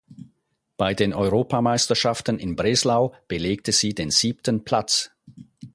[0.77, 5.11] Bei den Europameisterschaften in Breslau belegte sie den siebten Platz.